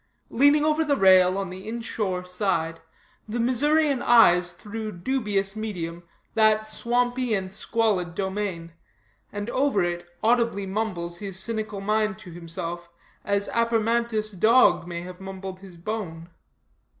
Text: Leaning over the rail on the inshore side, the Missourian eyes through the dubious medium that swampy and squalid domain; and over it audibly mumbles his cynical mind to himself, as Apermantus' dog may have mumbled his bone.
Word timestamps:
Leaning 0.31 0.65
over 0.65 0.83
the 0.83 0.97
rail 0.97 1.37
on 1.37 1.51
the 1.51 1.67
inshore 1.67 2.25
side, 2.25 2.79
the 3.29 3.39
Missourian 3.39 4.01
eyes 4.01 4.51
through 4.51 4.85
the 4.91 4.97
dubious 4.97 5.55
medium 5.55 6.01
that 6.33 6.65
swampy 6.67 7.35
and 7.35 7.53
squalid 7.53 8.15
domain; 8.15 8.73
and 9.31 9.47
over 9.51 9.83
it 9.83 10.09
audibly 10.23 10.65
mumbles 10.65 11.19
his 11.19 11.39
cynical 11.39 11.81
mind 11.81 12.17
to 12.17 12.31
himself, 12.31 12.89
as 13.23 13.47
Apermantus' 13.49 14.31
dog 14.31 14.87
may 14.87 15.01
have 15.01 15.21
mumbled 15.21 15.59
his 15.59 15.77
bone. 15.77 16.29